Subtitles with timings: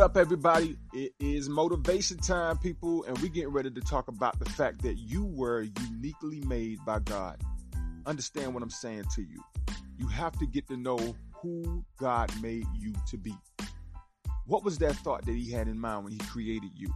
[0.00, 0.78] up, everybody?
[0.94, 4.94] It is motivation time, people, and we're getting ready to talk about the fact that
[4.94, 7.38] you were uniquely made by God.
[8.06, 9.42] Understand what I'm saying to you.
[9.98, 10.98] You have to get to know
[11.42, 13.34] who God made you to be.
[14.46, 16.88] What was that thought that He had in mind when He created you?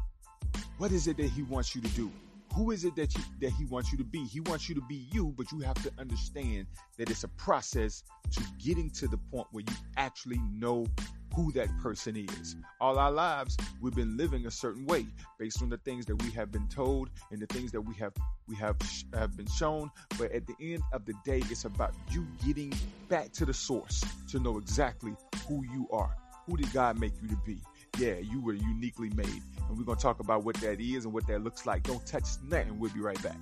[0.78, 2.10] What is it that He wants you to do?
[2.54, 4.24] Who is it that you, that He wants you to be?
[4.24, 8.02] He wants you to be you, but you have to understand that it's a process
[8.30, 10.86] to getting to the point where you actually know
[11.34, 12.56] who that person is.
[12.80, 15.06] All our lives, we've been living a certain way
[15.38, 18.12] based on the things that we have been told and the things that we have
[18.46, 18.76] we have
[19.12, 19.90] have been shown.
[20.18, 22.72] But at the end of the day, it's about you getting
[23.08, 25.14] back to the source to know exactly
[25.48, 26.16] who you are.
[26.46, 27.58] Who did God make you to be?
[27.98, 29.42] Yeah, you were uniquely made.
[29.68, 31.84] And we're going to talk about what that is and what that looks like.
[31.84, 32.78] Don't touch nothing.
[32.78, 33.38] We'll be right back.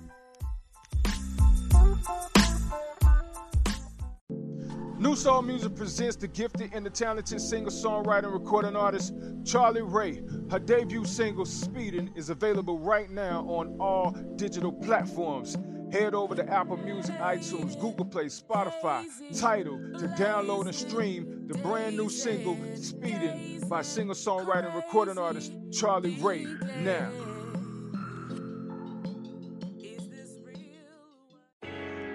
[5.03, 9.81] New Soul Music presents the gifted and the talented singer, songwriter, and recording artist Charlie
[9.81, 10.23] Ray.
[10.49, 15.57] Her debut single, Speeding, is available right now on all digital platforms.
[15.91, 19.03] Head over to Apple Music, iTunes, Google Play, Spotify,
[19.37, 25.17] Tidal to download and stream the brand new single, Speeding, by singer, songwriter, and recording
[25.17, 26.45] artist Charlie Ray
[26.79, 27.32] now.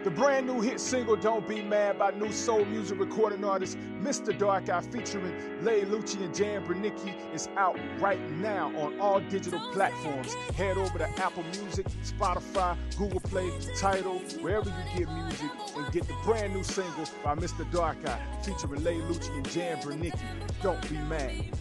[0.08, 4.36] The brand new hit single Don't Be Mad by new soul music recording artist Mr.
[4.38, 9.60] Dark Eye featuring Lay Lucci and Jan Bernicki is out right now on all digital
[9.70, 10.32] platforms.
[10.56, 16.08] Head over to Apple Music, Spotify, Google Play, Tidal, wherever you get music, and get
[16.08, 17.70] the brand new single by Mr.
[17.70, 20.18] Dark Eye featuring Lay Lucci and Jan Bernicki.
[20.62, 21.54] Don't Be Mad.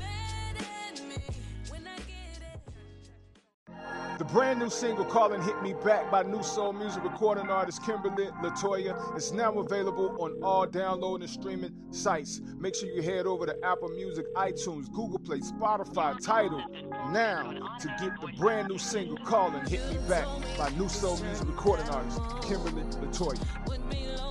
[4.18, 8.30] The brand new single Calling Hit Me Back by new soul music recording artist Kimberly
[8.42, 12.42] Latoya is now available on all download and streaming sites.
[12.58, 16.64] Make sure you head over to Apple Music, iTunes, Google Play, Spotify, Tidal
[17.12, 20.26] now to get the brand new single Calling Hit Me Back
[20.58, 24.27] by new soul music recording artist Kimberly Latoya.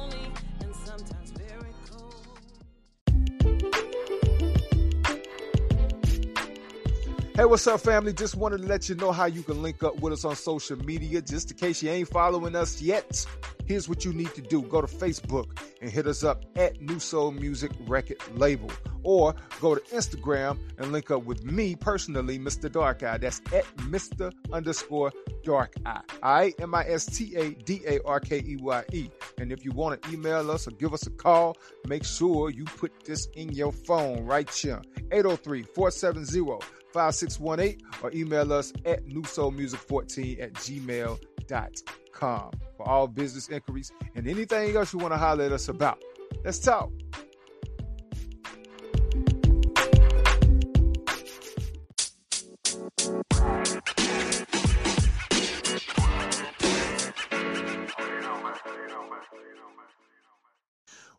[7.37, 8.15] Hey, what's up, family?
[8.15, 10.79] Just wanted to let you know how you can link up with us on social
[10.79, 11.21] media.
[11.21, 13.27] Just in case you ain't following us yet,
[13.67, 15.47] here's what you need to do go to Facebook
[15.83, 18.71] and hit us up at New Soul Music Record Label.
[19.03, 22.73] Or go to Instagram and link up with me personally, Mr.
[22.73, 23.19] Dark Eye.
[23.19, 24.33] That's at Mr.
[24.51, 25.13] underscore
[25.45, 26.01] Dark Eye.
[26.23, 29.11] I M I S T A D A R K E Y E.
[29.37, 32.65] And if you want to email us or give us a call, make sure you
[32.65, 34.81] put this in your phone right here
[35.13, 44.27] 803 470 5618 or email us at newsoulmusic14 at gmail.com for all business inquiries and
[44.27, 46.03] anything else you want to holler at us about.
[46.43, 46.91] Let's talk.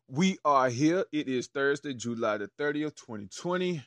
[0.10, 1.06] We are here.
[1.12, 3.84] It is Thursday, July the 30th, 2020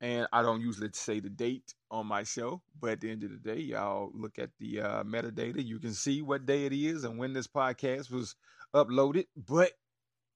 [0.00, 3.30] and I don't usually say the date on my show, but at the end of
[3.30, 5.64] the day, y'all look at the uh, metadata.
[5.64, 8.34] You can see what day it is and when this podcast was
[8.74, 9.26] uploaded.
[9.36, 9.72] But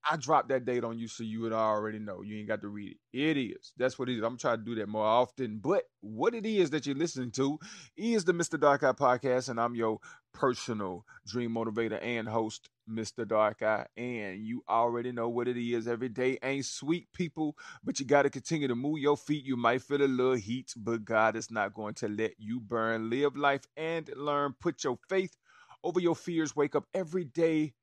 [0.09, 2.21] I dropped that date on you so you would already know.
[2.21, 2.97] You ain't got to read it.
[3.17, 3.73] It is.
[3.77, 4.23] That's what it is.
[4.23, 5.59] I'm trying to do that more often.
[5.59, 7.57] But what it is that you're listening to
[7.97, 8.57] is the Mr.
[8.57, 9.99] Dark Eye podcast, and I'm your
[10.33, 13.25] personal dream motivator and host, Mr.
[13.25, 13.87] Dark Eye.
[13.97, 15.87] And you already know what it is.
[15.87, 19.43] Every day ain't sweet, people, but you got to continue to move your feet.
[19.45, 23.09] You might feel a little heat, but God is not going to let you burn.
[23.09, 24.53] Live life and learn.
[24.59, 25.35] Put your faith
[25.83, 26.55] over your fears.
[26.55, 27.73] Wake up every day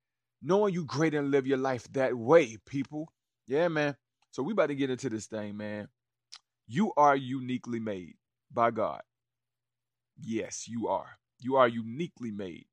[0.42, 3.12] knowing you great and live your life that way, people.
[3.46, 3.96] Yeah, man.
[4.30, 5.88] So we about to get into this thing, man.
[6.66, 8.14] You are uniquely made
[8.52, 9.02] by God.
[10.18, 11.18] Yes, you are.
[11.40, 12.66] You are uniquely made.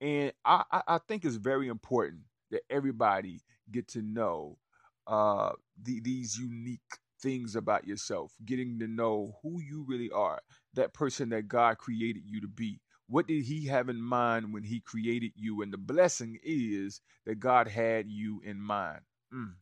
[0.00, 4.58] And I, I, I think it's very important that everybody get to know
[5.06, 6.80] uh, the, these unique
[7.20, 10.40] things about yourself, getting to know who you really are,
[10.74, 12.80] that person that God created you to be.
[13.08, 15.62] What did he have in mind when he created you?
[15.62, 19.00] And the blessing is that God had you in mind.
[19.32, 19.54] Mm.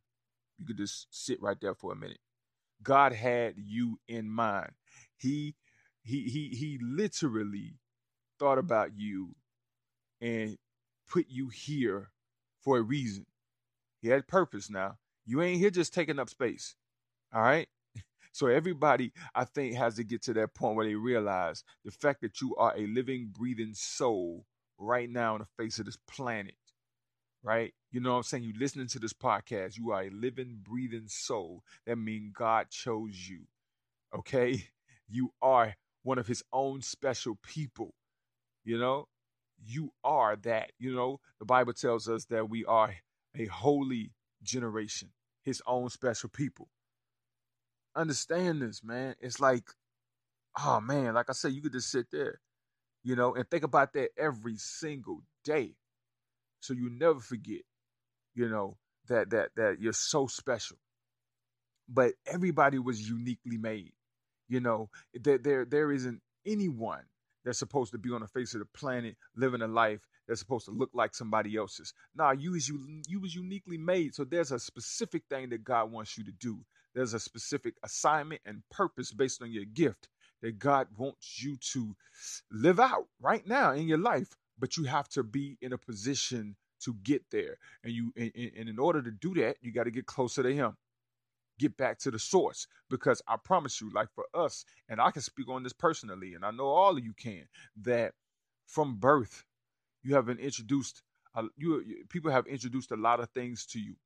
[0.58, 2.19] You could just sit right there for a minute.
[2.82, 4.72] God had you in mind.
[5.16, 5.54] He
[6.02, 7.75] he he he literally
[8.38, 9.34] thought about you
[10.20, 10.58] and
[11.08, 12.10] put you here
[12.62, 13.26] for a reason.
[14.02, 14.98] He had purpose now.
[15.25, 16.75] You ain't here just taking up space.
[17.34, 17.69] All right?
[18.37, 22.21] So everybody, I think, has to get to that point where they realize the fact
[22.21, 24.44] that you are a living, breathing soul
[24.77, 26.55] right now on the face of this planet.
[27.43, 27.73] Right?
[27.91, 28.43] You know what I'm saying?
[28.43, 31.62] You listening to this podcast, you are a living, breathing soul.
[31.87, 33.47] That means God chose you.
[34.15, 34.65] Okay?
[35.09, 37.94] You are one of his own special people.
[38.65, 39.06] You know,
[39.65, 40.73] you are that.
[40.81, 42.97] You know, the Bible tells us that we are
[43.39, 44.11] a holy
[44.43, 45.11] generation,
[45.44, 46.67] his own special people.
[47.96, 49.16] Understand this, man.
[49.20, 49.64] It's like,
[50.62, 52.40] oh man, like I said, you could just sit there,
[53.04, 55.75] you know, and think about that every single day.
[56.60, 57.62] So you never forget,
[58.34, 58.76] you know,
[59.08, 60.78] that that that you're so special.
[61.88, 63.93] But everybody was uniquely made.
[64.48, 67.04] You know, there there there isn't anyone
[67.44, 70.66] that's supposed to be on the face of the planet living a life that's supposed
[70.66, 71.94] to look like somebody else's.
[72.14, 74.14] Nah, you is you you was uniquely made.
[74.14, 76.60] So there's a specific thing that God wants you to do.
[76.96, 80.08] There's a specific assignment and purpose based on your gift
[80.43, 81.96] that God wants you to
[82.52, 84.37] live out right now in your life.
[84.58, 87.58] But you have to be in a position to get there.
[87.84, 90.54] And you and, and in order to do that, you got to get closer to
[90.54, 90.76] him
[91.58, 95.22] get back to the source because I promise you, like for us, and I can
[95.22, 97.46] speak on this personally, and I know all of you can,
[97.82, 98.14] that
[98.66, 99.44] from birth,
[100.02, 101.02] you have been introduced.
[101.34, 103.96] Uh, you people have introduced a lot of things to you.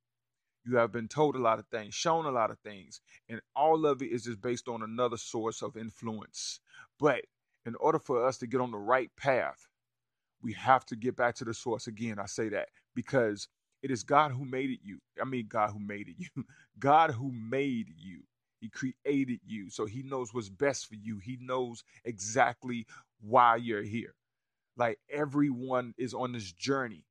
[0.66, 3.86] You have been told a lot of things, shown a lot of things, and all
[3.86, 6.60] of it is just based on another source of influence.
[7.00, 7.22] But
[7.66, 9.68] in order for us to get on the right path,
[10.42, 12.18] we have to get back to the source again.
[12.18, 13.48] I say that because
[13.82, 14.98] it is God who made it you.
[15.20, 16.44] I mean, God who made it you.
[16.78, 18.22] God who made you.
[18.60, 19.70] He created you.
[19.70, 21.18] So he knows what's best for you.
[21.18, 22.86] He knows exactly
[23.20, 24.14] why you're here.
[24.76, 27.04] Like everyone is on this journey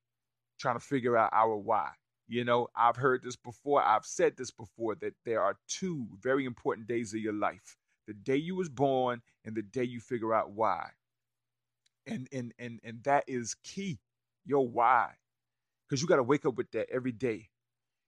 [0.60, 1.92] trying to figure out our why.
[2.30, 3.84] You know, I've heard this before.
[3.84, 7.76] I've said this before that there are two very important days of your life.
[8.08, 10.92] The day you was born and the day you figure out why.
[12.08, 14.00] And and and and that is key.
[14.46, 15.10] Your why
[15.88, 17.50] because you got to wake up with that every day.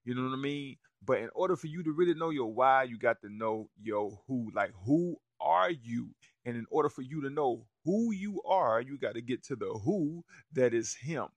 [0.06, 0.78] You know what I mean?
[1.04, 4.20] But in order for you to really know your why, you got to know your
[4.28, 4.52] who.
[4.56, 6.10] Like, who are you?
[6.46, 9.56] And in order for you to know who you are, you got to get to
[9.56, 10.24] the who
[10.54, 11.28] that is Him,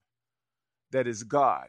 [0.90, 1.68] that is God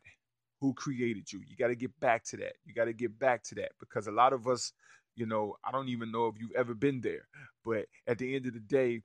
[0.65, 1.41] who created you.
[1.47, 2.53] You got to get back to that.
[2.65, 4.73] You got to get back to that because a lot of us,
[5.15, 7.27] you know, I don't even know if you've ever been there,
[7.63, 9.03] but at the end of the day,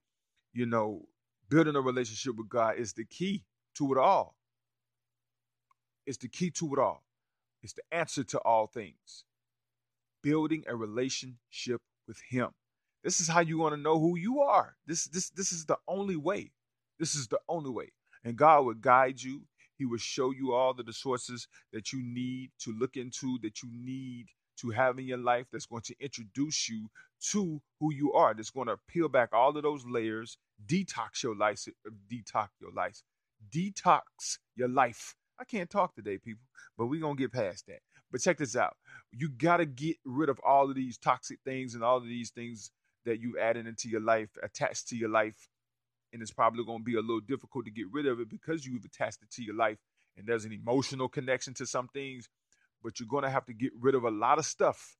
[0.54, 1.02] you know,
[1.50, 4.36] building a relationship with God is the key to it all.
[6.06, 7.04] It's the key to it all.
[7.62, 9.24] It's the answer to all things.
[10.22, 12.48] Building a relationship with Him.
[13.04, 14.76] This is how you want to know who you are.
[14.86, 16.52] This, this, this is the only way.
[16.98, 17.92] This is the only way.
[18.24, 19.42] And God will guide you.
[19.80, 23.70] He will show you all the sources that you need to look into, that you
[23.72, 24.26] need
[24.60, 26.88] to have in your life that's going to introduce you
[27.32, 28.34] to who you are.
[28.34, 31.64] That's going to peel back all of those layers, detox your life,
[32.12, 33.02] detox your life,
[33.50, 34.02] detox
[34.54, 36.44] your life I can't talk today, people,
[36.76, 37.80] but we're going to get past that.
[38.12, 38.76] But check this out.
[39.10, 42.30] You got to get rid of all of these toxic things and all of these
[42.30, 42.70] things
[43.06, 45.48] that you've added into your life, attached to your life.
[46.12, 48.66] And it's probably going to be a little difficult to get rid of it because
[48.66, 49.78] you've attached it to your life
[50.16, 52.28] and there's an emotional connection to some things.
[52.82, 54.96] But you're going to have to get rid of a lot of stuff.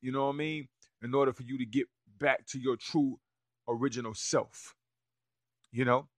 [0.00, 0.68] You know what I mean?
[1.02, 1.86] In order for you to get
[2.18, 3.18] back to your true
[3.68, 4.74] original self.
[5.72, 6.08] You know?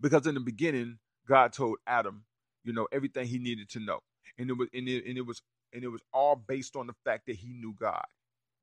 [0.00, 0.98] Because in the beginning,
[1.28, 2.24] God told Adam,
[2.64, 4.00] you know, everything he needed to know.
[4.38, 5.40] And it was and it, and it was
[5.72, 8.04] and it was all based on the fact that he knew God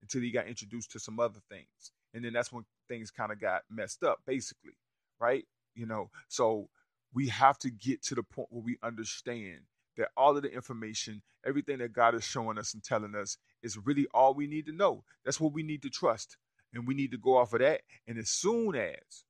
[0.01, 1.91] until he got introduced to some other things.
[2.13, 4.73] And then that's when things kind of got messed up, basically.
[5.19, 5.45] Right?
[5.75, 6.69] You know, so
[7.13, 9.61] we have to get to the point where we understand
[9.97, 13.77] that all of the information, everything that God is showing us and telling us is
[13.77, 15.03] really all we need to know.
[15.23, 16.37] That's what we need to trust.
[16.73, 17.81] And we need to go off of that.
[18.07, 19.23] And as soon as,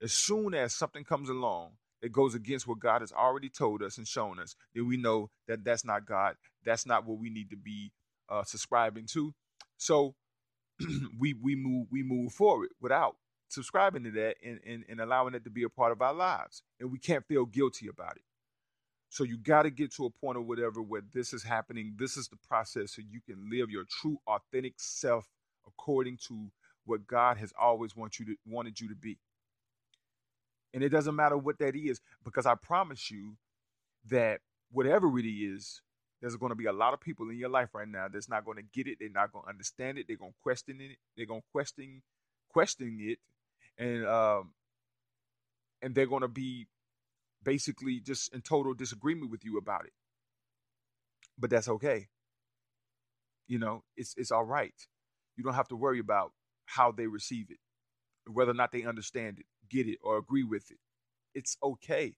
[0.00, 3.98] as soon as something comes along that goes against what God has already told us
[3.98, 6.36] and shown us, then we know that that's not God.
[6.64, 7.90] That's not what we need to be
[8.28, 9.34] uh, subscribing to.
[9.76, 10.14] So
[11.18, 13.16] we we move we move forward without
[13.48, 16.62] subscribing to that and, and, and allowing it to be a part of our lives.
[16.80, 18.22] And we can't feel guilty about it.
[19.10, 21.94] So you got to get to a point or whatever where this is happening.
[21.98, 25.28] This is the process so you can live your true, authentic self
[25.66, 26.50] according to
[26.86, 29.18] what God has always want you to wanted you to be.
[30.74, 33.36] And it doesn't matter what that is, because I promise you
[34.08, 35.82] that whatever it is,
[36.22, 38.46] there's going to be a lot of people in your life right now that's not
[38.46, 38.98] going to get it.
[39.00, 40.06] They're not going to understand it.
[40.08, 40.96] They're going to question it.
[41.16, 42.02] They're going to question
[42.50, 43.18] question it,
[43.78, 44.52] and um,
[45.82, 46.68] and they're going to be
[47.44, 49.92] basically just in total disagreement with you about it.
[51.38, 52.08] But that's okay.
[53.48, 54.74] You know, it's it's all right.
[55.36, 56.32] You don't have to worry about
[56.66, 57.58] how they receive it,
[58.30, 60.78] whether or not they understand it get it or agree with it.
[61.34, 62.14] It's okay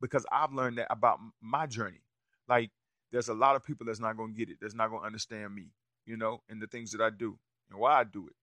[0.00, 2.02] because I've learned that about my journey.
[2.48, 2.70] Like,
[3.12, 5.06] there's a lot of people that's not going to get it, that's not going to
[5.06, 5.68] understand me,
[6.06, 7.38] you know, and the things that I do.
[7.70, 8.34] and why I do it.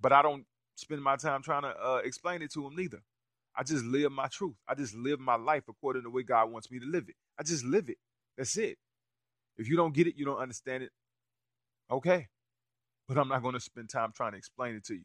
[0.00, 0.46] But I don't
[0.76, 3.02] spend my time trying to uh, explain it to them neither.
[3.56, 4.56] I just live my truth.
[4.68, 7.16] I just live my life according to the way God wants me to live it.
[7.38, 7.98] I just live it.
[8.36, 8.78] That's it.
[9.58, 10.90] If you don't get it, you don't understand it.
[11.90, 12.28] Okay.
[13.08, 15.04] But I'm not going to spend time trying to explain it to you.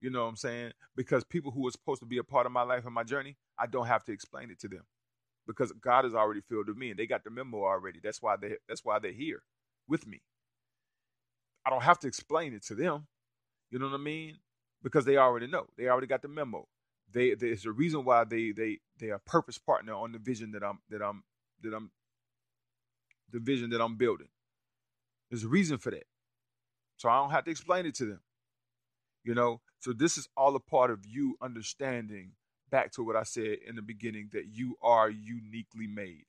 [0.00, 0.72] You know what I'm saying?
[0.96, 3.36] Because people who are supposed to be a part of my life and my journey,
[3.58, 4.84] I don't have to explain it to them.
[5.48, 8.00] Because God has already filled with me and they got the memo already.
[8.04, 9.42] That's why they that's why they're here
[9.88, 10.22] with me.
[11.66, 13.08] I don't have to explain it to them.
[13.70, 14.38] You know what I mean?
[14.82, 15.66] Because they already know.
[15.78, 16.68] They already got the memo.
[17.12, 20.64] They there's a reason why they they they are purpose partner on the vision that
[20.64, 21.24] I'm that I'm
[21.62, 21.90] that I'm
[23.32, 24.28] the vision that I'm building.
[25.30, 26.06] There's a reason for that.
[26.98, 28.20] So I don't have to explain it to them.
[29.24, 32.32] You know, so this is all a part of you understanding
[32.70, 36.24] back to what I said in the beginning that you are uniquely made.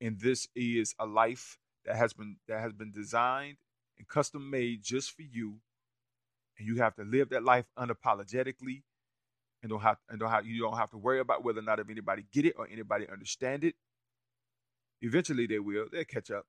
[0.00, 3.56] And this is a life that has been that has been designed
[3.98, 5.56] and custom made just for you.
[6.58, 8.82] And you have to live that life unapologetically
[9.62, 11.80] and don't have and don't have you don't have to worry about whether or not
[11.80, 13.74] if anybody get it or anybody understand it.
[15.02, 15.86] Eventually they will.
[15.90, 16.46] They'll catch up.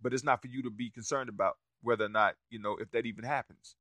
[0.00, 2.90] But it's not for you to be concerned about whether or not, you know, if
[2.92, 3.76] that even happens.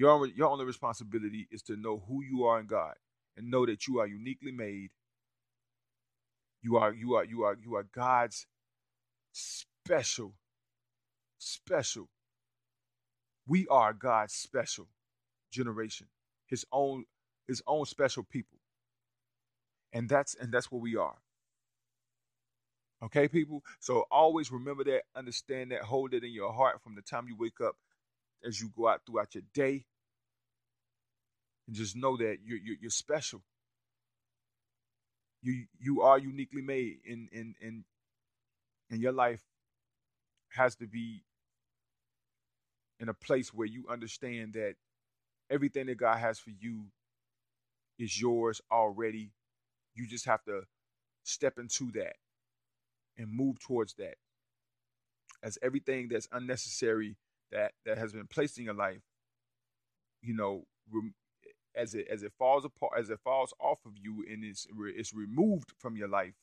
[0.00, 2.94] Your your only responsibility is to know who you are in God
[3.36, 4.88] and know that you are uniquely made.
[6.62, 8.46] You are you are you are you are God's
[9.32, 10.34] special
[11.38, 12.08] special.
[13.46, 14.88] We are God's special
[15.52, 16.08] generation.
[16.46, 17.04] His own
[17.46, 18.58] his own special people.
[19.92, 21.18] And that's and that's what we are.
[23.04, 23.62] Okay, people?
[23.80, 27.36] So always remember that, understand that, hold it in your heart from the time you
[27.38, 27.76] wake up
[28.44, 29.84] as you go out throughout your day.
[31.66, 33.42] And just know that you're, you're, you're special.
[35.42, 37.84] You you are uniquely made in in in
[38.90, 39.42] and your life
[40.50, 41.22] has to be
[43.00, 44.74] in a place where you understand that
[45.50, 46.86] everything that God has for you
[47.98, 49.32] is yours already.
[49.94, 50.62] You just have to
[51.24, 52.16] step into that
[53.16, 54.14] and move towards that.
[55.42, 57.16] As everything that's unnecessary
[57.52, 59.02] that that has been placed in your life,
[60.22, 60.64] you know,
[61.74, 64.66] as it as it falls apart, as it falls off of you and is
[64.96, 66.34] is removed from your life,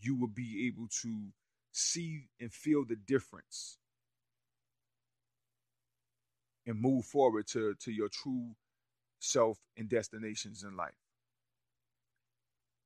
[0.00, 1.28] you will be able to
[1.72, 3.78] see and feel the difference
[6.66, 8.54] and move forward to to your true
[9.20, 10.94] self and destinations in life.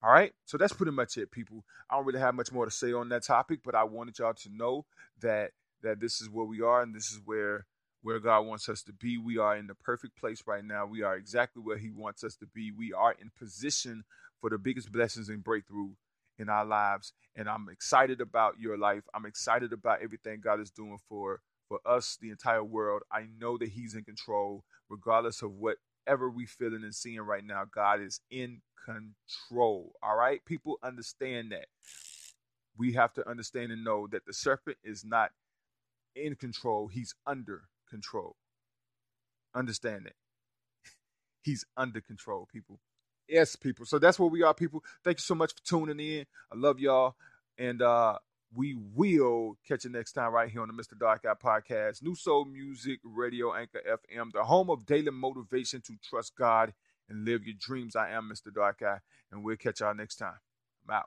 [0.02, 0.33] All right.
[0.47, 1.64] So that's pretty much it, people.
[1.90, 4.35] I don't really have much more to say on that topic, but I wanted y'all
[4.35, 4.87] to know
[5.21, 5.50] that
[5.83, 7.67] that this is where we are and this is where
[8.03, 9.19] where God wants us to be.
[9.19, 10.87] We are in the perfect place right now.
[10.87, 12.73] We are exactly where He wants us to be.
[12.73, 14.05] We are in position
[14.41, 15.91] for the biggest blessings and breakthrough
[16.39, 17.13] in our lives.
[17.37, 19.03] And I'm excited about your life.
[19.15, 23.03] I'm excited about everything God is doing for for us, the entire world.
[23.13, 25.77] I know that He's in control, regardless of what
[26.11, 29.93] whatever we feeling and seeing right now, God is in control.
[30.03, 31.67] All right, people understand that.
[32.77, 35.31] We have to understand and know that the serpent is not
[36.14, 38.37] in control; he's under control.
[39.55, 40.14] Understand that.
[41.43, 42.81] he's under control, people.
[43.29, 43.87] Yes, people.
[43.87, 44.83] So that's where we are, people.
[45.05, 46.26] Thank you so much for tuning in.
[46.52, 47.14] I love y'all.
[47.59, 48.19] And uh
[48.55, 50.99] we will catch you next time right here on the Mr.
[50.99, 55.93] Dark Eye Podcast, New Soul Music Radio Anchor FM, the home of daily motivation to
[56.02, 56.73] trust God
[57.09, 57.95] and live your dreams.
[57.95, 58.52] I am Mr.
[58.52, 58.99] Dark Eye,
[59.31, 60.35] and we'll catch y'all next time.
[60.88, 61.07] I'm out